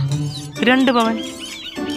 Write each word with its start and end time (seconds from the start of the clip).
രണ്ട് 0.63 0.91
പവൻ. 0.91 1.15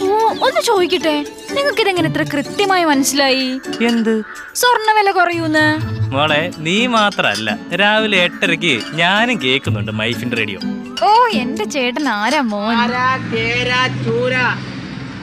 ഓ 0.03 0.07
ഒന്ന് 0.45 0.61
ചോദിക്കട്ടെ. 0.61 1.13
നിങ്ങൾക്ക് 1.55 1.81
ഇതെങ്ങനെ 1.81 2.09
ഇത്ര 2.09 2.23
കൃത്യമായി 2.23 2.83
മനസ്സിലായി? 2.83 3.47
എന്ത്? 3.89 4.23
സ്വർണ 4.55 4.91
വില 4.97 5.11
കുറയൂന്ന്? 5.11 5.65
മോളെ 6.13 6.51
നീ 6.57 6.87
മാത്രല്ല. 6.87 7.57
രാവിലെ 7.81 8.17
എട്ടരക്ക് 8.17 8.81
ഞാനും 8.93 9.41
കേൾക്കുന്നുണ്ട് 9.41 9.91
മൈഫിന്റെ 9.91 10.37
റേഡിയോ. 10.37 10.59
ഓ 11.03 11.27
എന്റെ 11.27 11.63
ചേട്ടൻ 11.63 12.09
ആരാ 12.09 12.41
മോൻ? 12.41 12.75
ആര 12.77 12.97
കേര 13.33 13.71
ചൂര? 14.05 14.35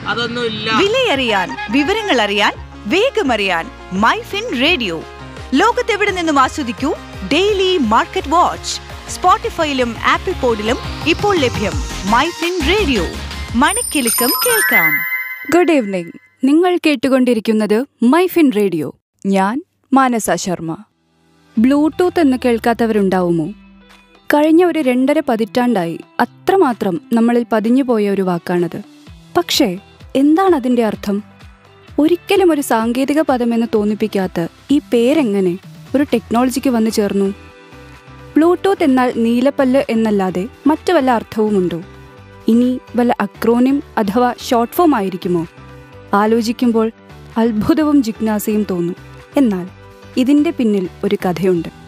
അതൊന്നും 0.07 0.43
വിലയറിയാൻ 0.81 1.49
വിവരങ്ങൾ 1.69 2.21
അറിയാൻ 2.21 2.53
വേഗമറിയാൻ 2.85 3.65
മൈഫിൻ 3.93 4.61
റേഡിയോ. 4.61 5.03
ലോകത്തെവിടെ 5.55 6.11
നിന്നും 6.11 6.39
ആസ്വദിക്കൂ 6.39 6.93
ഡെയിലി 7.33 7.77
മാർക്കറ്റ് 7.77 8.27
വാച്ച് 8.27 8.81
സ്പോട്ടിഫൈയിലും 9.11 9.95
ആപ്പിൾ 10.05 10.33
പോഡിലും 10.33 10.77
ഇപ്പോൾ 11.07 11.37
ലഭ്യം 11.37 11.71
മൈഫിൻ 12.11 12.59
റേഡിയോ 12.67 13.03
മണിക്കെലക്കം 13.55 14.29
കേൾക്കാം. 14.45 14.91
ഗുഡ് 15.57 15.71
ഈവനിംഗ് 15.71 16.11
നിങ്ങൾ 16.43 16.79
കേട്ടുകൊണ്ടിരിക്കുന്നത് 16.85 17.85
മൈഫിൻ 18.03 18.51
റേഡിയോ 18.51 18.95
ഞാൻ 19.25 19.63
മാനസ 19.93 20.31
ശർമ്മ. 20.31 20.77
ബ്ലൂടൂത്ത് 21.57 22.19
എന്ന് 22.19 22.37
കേൾക്കാത്തവരുണ്ടാവുമോ? 22.45 23.45
കഴിഞ്ഞ 24.33 24.65
ഒരു 24.65 24.79
രണ്ടര 24.79 25.21
പതിറ്റാണ്ടായി 25.29 25.99
അത്രമാത്രം 26.19 27.01
നമ്മളിൽ 27.13 27.45
പതിഞ്ഞുപോയ 27.51 28.09
ഒരു 28.09 28.21
വാക്കാണത്. 28.21 28.81
പക്ഷേ 29.37 29.77
എന്താണ് 30.15 30.55
അതിന്റെ 30.55 30.85
അർത്ഥം? 30.85 31.34
ഒരിക്കലും 31.99 32.51
ഒരു 32.51 32.61
സാങ്കേതിക 32.61 33.21
പദമെന്ന് 33.21 33.67
തോന്നിപ്പിക്കാത്ത 33.75 34.47
ഈ 34.71 34.81
പേരെങ്ങനെ 34.93 35.59
ഒരു 35.95 36.03
ടെക്നോളജിക്ക് 36.03 36.69
വന്നു 36.69 36.89
ചേർന്നു? 36.89 37.33
ബ്ലൂടൂത്ത് 38.35 38.83
എന്നാൽ 38.83 39.13
നീലപ്പല്ല് 39.15 39.83
എന്നല്ലാതെ 39.89 40.47
മറ്റു 40.67 40.93
വല്ല 40.93 41.11
അർത്ഥവുമുണ്ടോ? 41.11 41.81
ഇനി 42.47 42.79
വല്ല 42.95 43.15
അക്രോണിം 43.21 43.83
അഥവാ 43.97 44.33
ഷോർട്ട് 44.41 44.73
ഫോം 44.73 44.95
ആയിരിക്കുമോ? 44.95 45.47
ആലോചിക്കുമ്പോൾ 46.13 46.91
അത്ഭുതവും 47.37 48.03
ജിജ്ഞാസയും 48.03 48.65
തോന്നും. 48.71 48.95
എന്നാൽ 49.37 49.67
ഇതിന്റെ 50.17 50.51
പിന്നിൽ 50.51 50.89
ഒരു 51.03 51.17
കഥയുണ്ട്. 51.25 51.84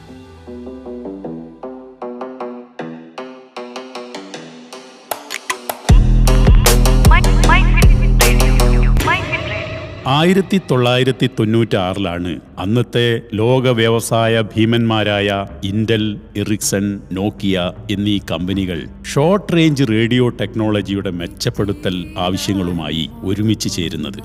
ആയിരത്തി 10.17 10.57
തൊള്ളായിരത്തി 10.69 11.27
തൊണ്ണൂറ്റാറിലാണ് 11.37 12.31
അന്നത്തെ 12.63 13.07
ലോക 13.39 13.67
വ്യവസായ 13.79 14.43
ഭീമന്മാരായ 14.53 15.29
ഇന്റൽ 15.71 16.03
ഇറിക്സൺ 16.41 16.85
നോക്കിയ 17.17 17.55
എന്നീ 17.91 18.15
കമ്പനികൾ 18.31 18.79
ഷോർട്ട് 19.13 19.53
റേഞ്ച് 19.57 19.87
റേഡിയോ 19.91 20.25
ടെക്നോളജിയുടെ 20.41 21.11
മെച്ചപ്പെടുത്തൽ 21.19 21.97
ആവശ്യങ്ങളുമായി 22.25 23.03
ഒരുമിച്ച് 23.23 23.71
ചേരുന്നത്. 23.77 24.19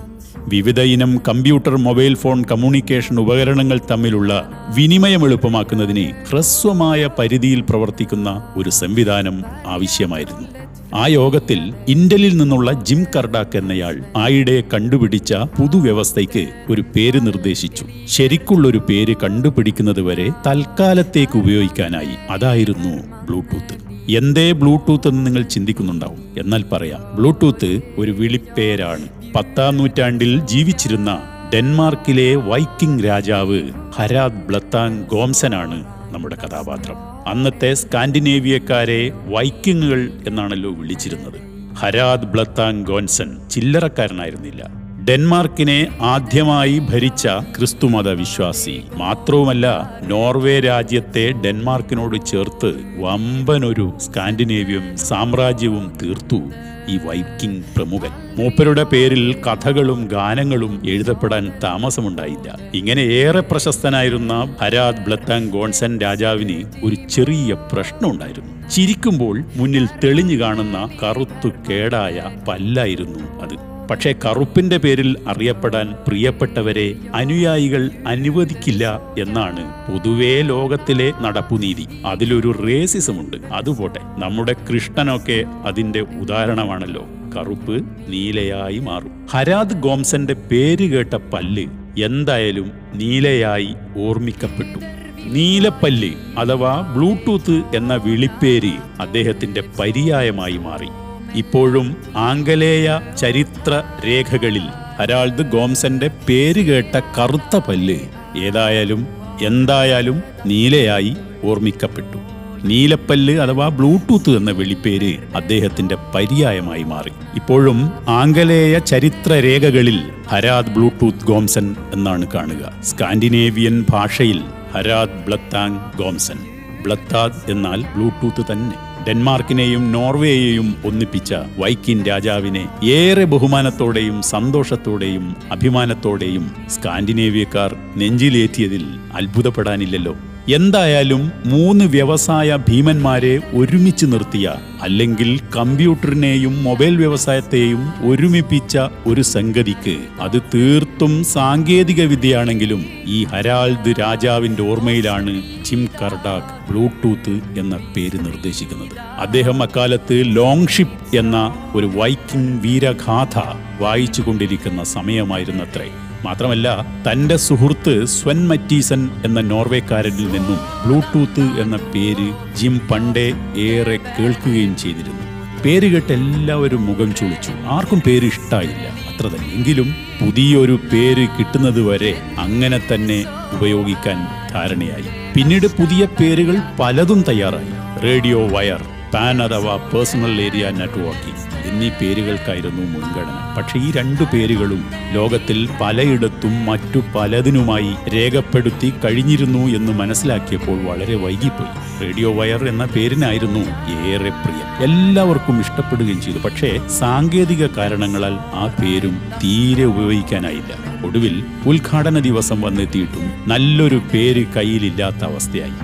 വിവിധ 0.54 0.80
ഇനം 0.94 1.12
കമ്പ്യൂട്ടർ 1.28 1.74
മൊബൈൽ 1.88 2.14
ഫോൺ 2.22 2.38
കമ്മ്യൂണിക്കേഷൻ 2.52 3.20
ഉപകരണങ്ങൾ 3.24 3.80
തമ്മിലുള്ള 3.90 4.32
വിനിമയം 4.78 5.24
എളുപ്പമാക്കുന്നതിന് 5.28 6.06
ഹ്രസ്വമായ 6.30 7.10
പരിധിയിൽ 7.18 7.62
പ്രവർത്തിക്കുന്ന 7.70 8.30
ഒരു 8.56 8.70
സംവിധാനം 8.82 9.38
ആവശ്യമായിരുന്നു. 9.74 10.48
ആ 10.94 11.06
യോഗത്തിൽ 11.06 11.74
ഇന്റലിൽ 11.88 12.36
നിന്നുള്ള 12.36 12.72
ജിം 12.72 13.06
കർഡാക്ക് 13.16 13.58
എന്നയാൾ 13.58 14.04
ആയിടെ 14.16 14.62
കണ്ടുപിടിച്ച 14.74 15.34
പുതുവ്യവസ്ഥയ്ക്ക് 15.34 16.48
ഒരു 16.70 16.84
പേര് 16.96 17.26
നിർദ്ദേശിച്ചു. 17.26 17.86
ശരിക്കുള്ളൊരു 18.06 18.78
പേര് 18.78 19.14
കണ്ടുപിടിക്കുന്നത് 19.22 20.00
വരെ 20.00 20.30
തൽക്കാലത്തേക്ക് 20.46 21.38
ഉപയോഗിക്കാനായി 21.38 22.32
അതായിരുന്നു 22.32 23.24
ബ്ലൂടൂത്ത്. 23.26 23.92
എന്തേ 24.10 24.52
ബ്ലൂടൂത്ത് 24.52 25.08
എന്ന് 25.08 25.26
നിങ്ങൾ 25.26 25.42
ചിന്തിക്കുന്നുണ്ടാവും. 25.42 26.24
എന്നാൽ 26.38 26.64
പറയാം 26.72 27.16
ബ്ലൂടൂത്ത് 27.16 27.80
ഒരു 27.98 28.10
വിളിപ്പേരാണ്. 28.10 29.32
പത്താം 29.34 29.76
നൂറ്റാണ്ടിൽ 29.76 30.46
ജീവിച്ചിരുന്ന 30.46 31.22
ഡെൻമാർക്കിലെ 31.54 32.34
വൈക്കിംഗ് 32.34 33.04
രാജാവ് 33.04 33.60
ഹരാദ് 33.96 34.46
ബ്ലത്താങ് 34.48 35.04
ഗോംസനാണ് 35.06 35.84
നമ്മുടെ 36.10 36.36
കഥാപാത്രം. 36.36 37.11
അന്നത്തെ 37.26 37.74
സ്കാൻഡിനേവിയക്കാരെ 37.74 39.12
വൈക്കിങ്ങുകൾ 39.26 40.10
എന്നാണല്ലോ 40.26 40.70
വിളിച്ചിരുന്നത്. 40.70 41.40
ഹരാദ് 41.74 42.26
ബ്ലത്താങ് 42.26 42.84
ഗോൻസൺ 42.84 43.48
ചില്ലറക്കാരനായിരുന്നില്ല. 43.48 44.81
ഡെൻമാർക്കിനെ 45.04 45.98
ആദ്യമായി 46.00 46.78
ഭരിച്ച 46.78 47.26
ക്രിസ്തുമത 47.26 48.08
വിശ്വാസി 48.08 48.82
മാത്രവുമല്ല 48.96 49.90
നോർവേ 50.06 50.60
രാജ്യത്തെ 50.60 51.32
ഡെൻമാർക്കിനോട് 51.44 52.26
ചേർത്ത് 52.26 52.74
വമ്പനൊരു 52.98 53.94
സ്കാൻഡിനേവിയം 54.00 54.96
സാമ്രാജ്യവും 54.96 55.98
തീർത്തു 56.02 56.40
ഈ 56.88 56.98
വൈക്കിംഗ് 57.04 57.64
പ്രമുഖൻ. 57.76 58.10
മൂപ്പരുടെ 58.38 58.82
പേരിൽ 58.82 59.42
കഥകളും 59.42 60.08
ഗാനങ്ങളും 60.12 60.82
എഴുതപ്പെടാൻ 60.88 61.52
താമസമുണ്ടായില്ല. 61.64 62.58
ഇങ്ങനെ 62.74 63.00
ഏറെ 63.00 63.40
പ്രശസ്തനായിരുന്ന 63.40 64.56
ഹരാദ് 64.62 65.04
ബ്ലത്താങ് 65.04 65.50
ഗോൺസൻ 65.50 65.98
രാജാവിന് 65.98 66.64
ഒരു 66.84 66.94
ചെറിയ 66.94 67.56
പ്രശ്നമുണ്ടായിരുന്നു. 67.72 68.68
ചിരിക്കുമ്പോൾ 68.68 69.44
മുന്നിൽ 69.56 69.86
തെളിഞ്ഞു 70.04 70.40
കാണുന്ന 70.40 70.88
കറുത്തു 71.02 71.48
കേടായ 71.70 72.22
പല്ലായിരുന്നു 72.48 73.42
അത്. 73.42 73.71
പക്ഷേ 73.90 74.14
കറുപ്പിന്റെ 74.24 74.76
പേരിൽ 74.76 75.16
അറിയപ്പെടാൻ 75.28 75.94
പ്രിയപ്പെട്ടവരെ 76.08 76.94
അനുയായികൾ 77.14 77.90
അനുവദിക്കില്ല 78.06 79.00
എന്നാണ് 79.18 79.92
പൊതുവേ 79.92 80.42
ലോകത്തിലെ 80.42 81.12
നടപ്പുനീതി. 81.20 81.88
അതിലൊരു 82.06 82.62
റേസിസമുണ്ട് 82.66 83.36
അതുപോട്ടെ 83.52 84.00
നമ്മുടെ 84.18 84.52
കൃഷ്ണനൊക്കെ 84.52 85.44
അതിന്റെ 85.64 86.00
ഉദാഹരണമാണല്ലോ. 86.00 87.06
കറുപ്പ് 87.36 87.84
നീലയായി 88.08 88.78
മാറും. 88.78 89.26
ഹരാദ് 89.30 89.74
ഗോംസന്റെ 89.74 90.34
പേര് 90.34 90.90
കേട്ട 90.90 91.14
പല്ല് 91.14 91.66
എന്തായാലും 92.02 92.72
നീലയായി 92.94 93.74
ഓർമ്മിക്കപ്പെട്ടു. 93.98 94.78
നീലപ്പല്ല് 95.24 96.10
അഥവാ 96.38 96.94
ബ്ലൂടൂത്ത് 96.96 97.62
എന്ന 97.76 97.94
വിളിപ്പേര് 97.94 98.72
അദ്ദേഹത്തിന്റെ 99.00 99.62
പര്യായമായി 99.80 100.56
മാറി. 100.56 100.88
ഇപ്പോഴും 101.34 101.96
ആംഗലേയ 102.16 103.00
ചരിത്ര 103.16 103.82
രേഖകളിൽ 104.06 104.62
ഹരാൾഡ് 104.98 105.42
ഗോംസന്റെ 105.42 106.10
പേര് 106.28 106.60
കേട്ട 106.60 107.00
കറുത്ത 107.18 107.56
പല്ല് 107.56 107.98
ഏതായാലും 108.38 109.06
എന്തായാലും 109.42 110.22
നീലയായി 110.46 111.16
ഓർമ്മിക്കപ്പെട്ടു. 111.44 112.18
നീലപ്പല്ല് 112.64 113.38
അഥവാ 113.38 113.68
ബ്ലൂടൂത്ത് 113.68 114.36
എന്ന 114.36 114.50
വിളിപ്പേര് 114.50 115.16
അദ്ദേഹത്തിന്റെ 115.36 115.94
പര്യായമായി 115.94 116.82
മാറി. 116.82 117.12
ഇപ്പോഴും 117.34 117.92
ആംഗലേയ 118.08 118.78
ചരിത്ര 118.78 119.32
രേഖകളിൽ 119.32 120.00
ഹരാദ് 120.28 120.70
ബ്ലൂടൂത്ത് 120.70 121.24
ഗോംസൻ 121.24 121.76
എന്നാണ് 121.92 122.26
കാണുക. 122.34 122.72
സ്കാൻഡിനേവിയൻ 122.82 123.84
ഭാഷയിൽ 123.90 124.42
ഹരാദ് 124.74 125.26
ബ്ലത്താങ് 125.26 125.98
ഗോംസൻ. 125.98 126.38
ബ്ലത്താദ് 126.82 127.50
എന്നാൽ 127.50 127.80
ബ്ലൂടൂത്ത് 127.80 128.52
തന്നെ. 128.52 128.91
ഡെൻമാർക്കിനെയും 129.06 129.92
നോർവേയെയും 129.92 130.74
ഒന്നിപ്പിച്ച 130.84 131.34
വൈക്കിൻ 131.58 132.04
രാജാവിനെ 132.04 132.68
ഏറെ 132.84 133.24
ബഹുമാനത്തോടെയും 133.24 134.22
സന്തോഷത്തോടെയും 134.22 135.36
അഭിമാനത്തോടെയും 135.52 136.44
സ്കാൻഡിനേവിയക്കാർ 136.70 137.76
നെഞ്ചിലേറ്റിയതിൽ 137.96 138.84
അത്ഭുതപ്പെടാനില്ലല്ലോ. 139.14 140.31
എന്തായാലും 140.48 141.32
മൂന്ന് 141.46 141.84
വ്യവസായ 141.84 142.58
ഭീമന്മാരെ 142.68 143.40
ഒരുമിച്ച് 143.52 144.06
നിർത്തിയ 144.06 144.54
അല്ലെങ്കിൽ 144.82 145.40
കമ്പ്യൂട്ടറിനെയും 145.56 146.64
മൊബൈൽ 146.64 146.96
വ്യവസായത്തെയും 146.96 147.92
ഒരുമിപ്പിച്ച 148.10 148.78
ഒരു 149.06 149.20
സംഗതിക്ക് 149.20 149.98
അത് 150.20 150.42
തീർത്തും 150.54 151.24
സാങ്കേതിക 151.24 152.02
വിദ്യയാണെങ്കിലും 152.02 152.86
ഈ 153.06 153.24
ഹരാൾഡ് 153.24 153.94
രാജാവിന്റെ 154.00 154.62
ഓർമ്മയിലാണ് 154.62 155.64
ജിം 155.64 155.88
കർഡാക് 156.02 156.70
ബ്ലൂടൂത്ത് 156.70 157.58
എന്ന 157.58 157.76
പേര് 157.96 158.18
നിർദ്ദേശിക്കുന്നത്. 158.26 158.98
അദ്ദേഹം 159.18 159.62
അക്കാലത്ത് 159.62 160.22
ലോങ് 160.26 160.66
ഷിപ്പ് 160.66 161.16
എന്ന 161.16 161.54
ഒരു 161.74 161.86
വൈക്കിംഗ് 161.86 162.62
വീരഗാഥ 162.62 163.38
വായിച്ചു 163.80 164.22
കൊണ്ടിരിക്കുന്ന 164.22 164.84
സമയമായിരുന്നത്രേ. 164.84 165.90
മാത്രമല്ല 166.24 166.86
തന്റെ 167.12 167.36
സുഹൃത്ത് 167.36 168.04
സ്വൻ 168.04 168.48
മറ്റീസൻ 168.48 169.10
എന്ന 169.24 169.40
നോർവേക്കാരനിൽ 169.40 170.26
നിന്നും 170.26 170.58
ബ്ലൂടൂത്ത് 170.86 171.40
എന്ന 171.40 171.76
പേര് 171.76 172.54
ജിം 172.56 172.80
പണ്ടേ 172.90 173.32
ഏറെ 173.56 173.96
കേൾക്കുകയും 173.96 174.76
ചെയ്തിരുന്നു. 174.76 175.22
പേര് 175.62 175.92
കേട്ട് 175.92 176.12
എല്ലാവരും 176.12 176.86
മുഖം 176.86 177.14
ചുളിച്ചു. 177.14 177.52
ആർക്കും 177.66 178.02
പേര് 178.06 178.26
ഇഷ്ടായില്ല. 178.26 179.12
അത്ര 179.12 179.26
തന്നെ. 179.26 179.48
എങ്കിലും 179.48 179.94
പുതിയൊരു 180.20 180.80
പേര് 180.92 181.28
കിട്ടുന്നത് 181.38 181.82
വരെ 181.82 182.18
അങ്ങനെ 182.38 182.82
തന്നെ 182.94 183.24
ഉപയോഗിക്കാൻ 183.52 184.48
ധാരണയായി. 184.52 185.32
പിന്നീട് 185.34 185.66
പുതിയ 185.66 186.06
പേരുകൾ 186.20 186.56
പലതും 186.80 187.24
തയ്യാറായി. 187.28 188.00
Radio 188.00 188.48
wire. 188.48 188.84
പാൻ 189.14 189.42
അഥവാ 189.42 189.76
പേഴ്സണൽ 189.76 190.40
ഏരിയ 190.40 190.70
നെറ്റ്വർക്കിംഗ് 190.70 191.66
എന്നീ 191.66 191.88
പേരുകൾക്കായിരുന്നു 191.88 192.82
മുൻഗണന. 192.82 193.54
പക്ഷെ 193.56 193.78
ഈ 193.78 193.90
രണ്ടു 193.90 194.24
പേരുകളും 194.24 194.84
ലോകത്തിൽ 195.12 195.68
പലയിടത്തും 195.80 196.66
മറ്റു 196.66 196.98
പലതിനുമായി 197.16 197.94
രേഖപ്പെടുത്തി 198.14 198.92
കഴിഞ്ഞിരുന്നു 199.04 199.58
എന്ന് 199.58 199.92
മനസ്സിലാക്കിയപ്പോൾ 199.92 200.84
വളരെ 200.84 201.14
വൈകിപ്പോയി. 201.14 202.02
റേഡിയോ 202.06 202.32
വയർ 202.32 202.64
എന്ന 202.64 202.84
പേരിനായിരുന്നു 202.84 203.60
ഏറെ 204.08 204.28
പ്രിയം. 204.28 204.82
എല്ലാവർക്കും 204.82 205.60
ഇഷ്ടപ്പെടുകയും 205.60 206.22
ചെയ്തു. 206.22 206.38
പക്ഷേ 206.38 206.80
സാങ്കേതിക 206.98 207.66
കാരണങ്ങളാൽ 207.66 208.32
ആ 208.32 208.66
പേരും 208.82 209.22
തീരെ 209.44 209.84
ഉപയോഗിക്കാനായില്ല. 209.84 211.06
ഒടുവിൽ 211.06 211.44
ഉദ്ഘാടന 211.66 212.18
ദിവസം 212.18 212.60
വന്നെത്തിയിട്ടും 212.60 213.48
നല്ലൊരു 213.48 214.02
പേര് 214.14 214.46
കയ്യിലില്ലാത്ത 214.56 215.24
അവസ്ഥയായി. 215.24 215.78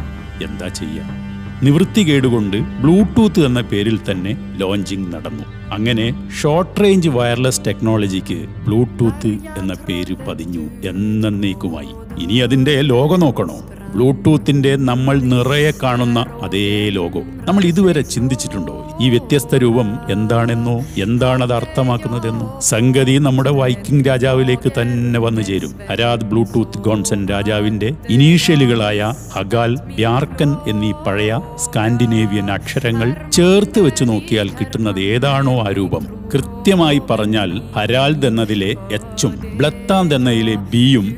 എന്താ 0.45 0.69
ചെയ്യുക 0.69 1.28
നിവൃത്തികേടുകൊണ്ട് 1.63 2.57
ബ്ലൂടൂത്ത് 2.57 3.47
എന്ന 3.47 3.61
പേരിൽ 3.61 3.99
തന്നെ 4.11 4.37
ലോഞ്ചിങ് 4.57 5.13
നടന്നു. 5.13 5.75
അങ്ങനെ 5.75 6.31
ഷോർട്ട് 6.43 6.81
റേഞ്ച് 6.81 7.09
വയർലെസ് 7.09 7.61
ടെക്നോളജിക്ക് 7.67 8.47
ബ്ലൂടൂത്ത് 8.67 9.39
എന്ന 9.57 9.75
പേര് 9.89 10.15
പതിഞ്ഞു 10.29 10.89
എന്നേക്കുമായി 10.89 12.23
ഇനി 12.23 12.35
അതിന്റെ 12.35 12.81
ലോകം 12.81 13.21
നോക്കണോ? 13.21 13.61
ബ്ലൂടൂത്തിന്റെ 13.95 14.77
നമ്മൾ 14.77 15.21
നിറയെ 15.21 15.73
കാണുന്ന 15.83 16.27
അതേ 16.43 16.89
ലോഗോ. 16.89 17.21
നമ്മൾ 17.21 17.65
ഇതുവരെ 17.65 18.01
ചിന്തിച്ചിട്ടുണ്ടോ? 18.01 18.88
ഈ 19.01 19.09
വ്യത്യസ്ത 19.09 19.55
രൂപം 19.55 19.89
എന്താണെന്നോ 20.11 20.77
എന്താണത് 20.97 21.53
അർത്ഥമാക്കുന്നതെന്നോ 21.53 22.61
സംഗതി 22.61 23.15
നമ്മുടെ 23.19 23.51
വൈക്കിംഗ് 23.51 24.07
രാജാവിലേക്ക് 24.07 24.73
തന്നെ 24.81 25.21
വന്നു 25.21 25.43
ചേരും. 25.43 25.73
ഹരാദ് 25.91 26.25
ബ്ലൂടൂത്ത് 26.25 26.79
ഗോൺസൺ 26.79 27.29
രാജാവിന്റെ 27.29 27.91
ഇനീഷ്യലുകളായ 28.09 29.01
അഗാൽ 29.37 29.75
ബ്യാർക്കൻ 29.97 30.57
എന്നീ 30.67 30.93
പഴയ 31.07 31.41
സ്കാൻഡിനേവിയൻ 31.57 32.51
അക്ഷരങ്ങൾ 32.51 33.09
ചേർത്ത് 33.31 33.81
വെച്ച് 33.81 34.05
നോക്കിയാൽ 34.05 34.51
കിട്ടുന്നത് 34.61 35.01
ഏതാണോ 35.01 35.57
ആ 35.67 35.71
രൂപം. 35.71 36.05
കൃത്യമായി 36.35 37.01
പറഞ്ഞാൽ 37.11 37.51
ഹരാൽദ് 37.77 38.27
എന്നതിലെ 38.27 38.71
എച്ചും 38.93 39.35
ബ്ലത്താന്ത് 39.59 40.15
എന്നതിലെ 40.15 40.55
ബിയും 40.55 41.09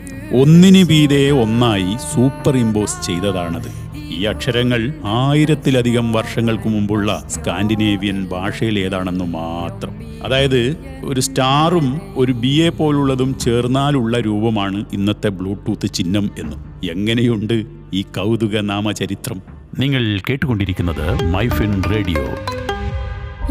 ഒന്നിനു 0.43 0.79
വീതേ 0.79 1.31
ഒന്നായി 1.31 1.93
സൂപ്പർ 2.15 2.57
ഇമ്പോസ് 2.57 3.07
ചെയ്തതാണത്. 3.07 3.80
ഈ 4.21 4.25
അക്ഷരങ്ങൾ 4.25 4.95
ആയിരത്തിലധികം 5.05 6.13
വർഷങ്ങൾക്ക് 6.13 6.69
മുമ്പുള്ള 6.69 7.25
സ്കാൻഡിനേവിയൻ 7.29 8.29
ഭാഷയിൽ 8.29 8.79
ഏതാണെന്ന് 8.79 9.25
മാത്രം. 9.25 9.93
അതായത് 10.25 10.77
ഒരു 11.05 11.21
സ്റ്റാറും 11.21 12.01
ഒരു 12.17 12.33
ബി 12.33 12.49
എ 12.49 12.69
പോലുള്ളതും 12.69 13.39
ചേർന്നാലുള്ള 13.39 14.21
രൂപമാണ് 14.21 14.85
ഇന്നത്തെ 14.93 15.29
ബ്ലൂടൂത്ത് 15.29 15.91
ചിഹ്നം 15.95 16.31
എന്ന്. 16.39 16.87
എങ്ങനെയുണ്ട് 16.91 17.65
ഈ 17.95 18.03
കൗതുക 18.03 18.59
നാമചരിത്രം 18.59 19.43
നിങ്ങൾ 19.79 20.21
കേട്ടുകൊണ്ടിരിക്കുന്നത് 20.29 21.25
മൈഫിൻ 21.25 21.83
റേഡിയോ. 21.83 22.27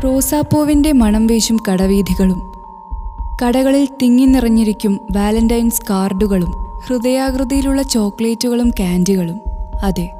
റോസാപ്പൂവിന്റെ 0.04 0.92
മണം 0.92 1.28
വീശും 1.28 1.58
കടവീഥികളും 1.72 2.54
കടകളിൽ 3.46 3.88
തിങ്ങി 4.04 4.26
നിറഞ്ഞിരിക്കും 4.26 5.00
വാലന്റൈൻസ് 5.12 5.82
കാർഡുകളും 5.90 6.52
ഹൃദയാകൃതിയിലുള്ള 6.88 7.82
ചോക്ലേറ്റുകളും 7.82 8.72
കാൻഡികളും 8.80 9.40
അതെ 9.84 10.19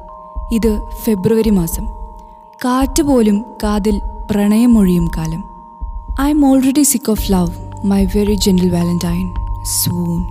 ഇത് 0.52 0.86
ഫെബ്രുവരി 1.04 1.50
മാസം. 1.50 1.86
കാറ്റ് 2.64 3.02
പോലും 3.02 3.44
കാതിൽ 3.62 4.00
പ്രണയം 4.30 4.74
മൊഴിയും 4.74 5.10
കാലം. 5.16 5.44
I 6.20 6.30
am 6.30 6.46
already 6.46 6.82
sick 6.82 7.10
of 7.10 7.32
love 7.32 7.86
my 7.86 8.04
very 8.04 8.34
gentle 8.34 8.74
valentine 8.74 9.34
soon 9.62 10.26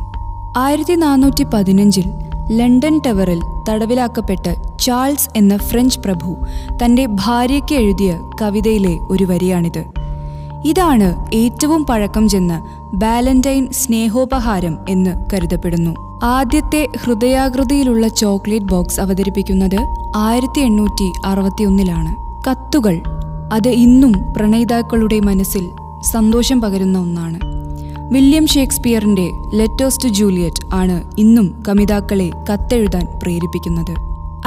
ആയിരത്തി 0.57 0.93
നാനൂറ്റി 0.93 1.43
പതിനഞ്ചിൽ 1.43 2.11
ലണ്ടൻ 2.51 3.01
ടവറിൽ 3.05 3.41
തടവിലാക്കപ്പെട്ട 3.69 4.77
ചാൾസ് 4.79 5.29
എന്ന 5.35 5.57
ഫ്രഞ്ച് 5.57 5.99
പ്രഭു 5.99 6.35
തന്റെ 6.85 7.05
ഭാര്യയ്ക്ക് 7.05 7.75
എഴുതിയ 7.75 8.19
കവിതയിലെ 8.41 8.99
ഒരു 9.09 9.23
വരിയാണിത്. 9.23 9.85
ഇതാണ് 10.65 11.25
ഏറ്റവും 11.33 11.85
പഴക്കം 11.85 12.29
ചെന്ന 12.29 12.67
ബാലന്റൈൻ 12.93 13.71
സ്നേഹോപഹാരം 13.71 14.77
എന്ന് 14.89 15.25
കരുതപ്പെടുന്നു. 15.33 16.08
ആദ്യത്തെ 16.23 16.87
ഹൃദയാകൃതിയിലുള്ള 17.03 18.07
ചോക്ലേറ്റ് 18.07 18.65
ബോക്സ് 18.65 18.99
അവതരിപ്പിക്കുന്നത് 18.99 19.77
ആയിരത്തി 20.15 20.61
എണ്ണൂറ്റി 20.61 21.11
അറുപത്തിയൊന്നിലാണ് 21.25 22.15
കത്തുകൾ. 22.47 23.01
അത് 23.53 23.67
ഇന്നും 23.67 24.11
പ്രണയിതാക്കളുടെ 24.11 25.19
മനസ്സിൽ 25.19 25.69
സന്തോഷം 26.01 26.61
പകരുന്ന 26.61 26.99
ഒന്നാണ്. 26.99 27.39
വില്യം 28.11 28.47
ഷേക്സ്പിയറിന്റെ 28.47 29.31
ലെറ്റേഴ്സ് 29.53 30.03
ടു 30.03 30.07
ജൂലിയറ്റ് 30.07 30.73
ആണ് 30.73 31.03
ഇന്നും 31.17 31.63
കമിതാക്കളെ 31.67 32.31
കത്തെഴുതാൻ 32.51 33.07
പ്രേരിപ്പിക്കുന്നത്. 33.23 33.93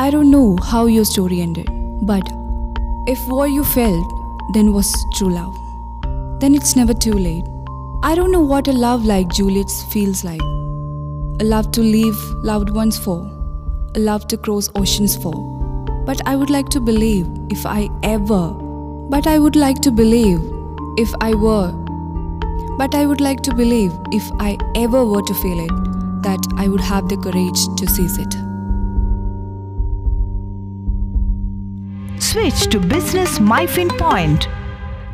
I 0.01 0.11
do 0.11 0.23
know 0.23 0.57
how 0.71 0.87
your 0.89 1.05
story 1.05 1.37
end 1.37 1.65
but 2.03 2.31
if 3.11 3.31
who 3.31 3.47
you 3.47 3.63
fell 3.63 3.99
then 4.53 4.73
was 4.73 4.95
true 5.19 5.29
love 5.29 5.53
then 6.39 6.55
it's 6.55 6.79
never 6.79 6.95
too 7.07 7.11
late 7.11 7.47
I 8.07 8.15
do 8.15 8.27
know 8.27 8.47
what 8.47 8.69
a 8.69 8.73
love 8.73 9.11
like 9.11 9.31
Juliet's 9.31 9.85
feels 9.85 10.27
like. 10.27 10.62
A 11.43 11.45
love 11.45 11.73
to 11.73 11.81
leave 11.81 12.17
loved 12.45 12.71
ones 12.71 12.97
for, 12.97 13.19
a 13.97 13.99
love 13.99 14.29
to 14.29 14.37
cross 14.37 14.71
oceans 14.77 15.17
for. 15.17 15.33
But 16.07 16.25
I 16.25 16.37
would 16.37 16.51
like 16.51 16.69
to 16.69 16.79
believe 16.79 17.27
if 17.51 17.67
I 17.67 17.89
ever, 18.05 18.51
but 19.11 19.27
I 19.27 19.41
would 19.41 19.57
like 19.57 19.81
to 19.81 19.91
believe 19.91 20.39
if 20.99 21.13
I 21.21 21.35
were, 21.35 21.73
but 22.79 22.95
I 22.95 23.07
would 23.07 23.21
like 23.21 23.41
to 23.43 23.55
believe 23.57 23.93
if 24.13 24.23
I 24.39 24.57
ever 24.77 25.05
were 25.05 25.23
to 25.23 25.35
feel 25.35 25.59
it, 25.59 26.23
that 26.23 26.47
I 26.59 26.69
would 26.69 26.81
have 26.81 27.09
the 27.09 27.17
courage 27.17 27.67
to 27.77 27.89
seize 27.89 28.19
it. 28.19 28.33
Switch 32.23 32.71
to 32.71 32.79
Business 32.79 33.41
MyFin 33.41 33.99
Point. 33.99 34.47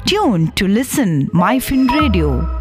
Tune 0.05 0.53
to 0.53 0.69
listen 0.69 1.29
MyFin 1.29 1.89
Radio. 1.99 2.58